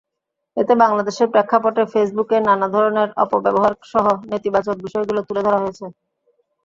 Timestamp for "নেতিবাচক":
4.31-4.75